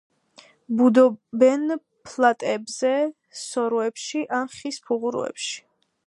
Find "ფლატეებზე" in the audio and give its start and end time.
2.07-2.93